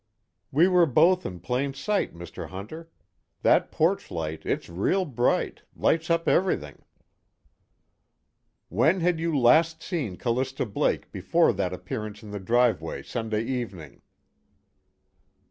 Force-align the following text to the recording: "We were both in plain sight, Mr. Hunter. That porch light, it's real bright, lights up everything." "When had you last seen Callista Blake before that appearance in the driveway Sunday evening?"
"We 0.51 0.67
were 0.67 0.87
both 0.87 1.27
in 1.27 1.39
plain 1.41 1.75
sight, 1.75 2.11
Mr. 2.15 2.49
Hunter. 2.49 2.89
That 3.43 3.71
porch 3.71 4.09
light, 4.09 4.47
it's 4.47 4.67
real 4.67 5.05
bright, 5.05 5.61
lights 5.75 6.09
up 6.09 6.27
everything." 6.27 6.81
"When 8.69 9.01
had 9.01 9.19
you 9.19 9.37
last 9.37 9.83
seen 9.83 10.17
Callista 10.17 10.65
Blake 10.65 11.11
before 11.11 11.53
that 11.53 11.71
appearance 11.71 12.23
in 12.23 12.31
the 12.31 12.39
driveway 12.39 13.03
Sunday 13.03 13.43
evening?" 13.43 14.01